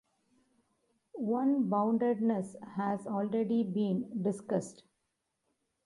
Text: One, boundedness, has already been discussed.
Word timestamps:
One, 1.13 1.69
boundedness, 1.69 2.55
has 2.75 3.05
already 3.05 3.61
been 3.63 4.23
discussed. 4.23 4.81